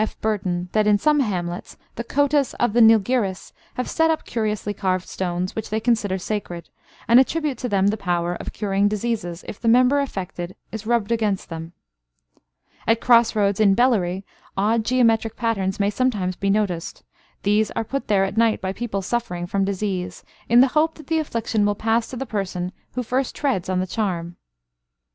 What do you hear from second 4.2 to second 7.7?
curiously carved stones, which they consider sacred, and attribute to